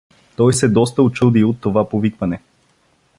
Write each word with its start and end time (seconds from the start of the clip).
Той 0.37 0.53
се 0.53 0.67
доста 0.67 1.03
очуди 1.03 1.43
от 1.43 1.61
това 1.61 1.89
повикване. 1.89 2.41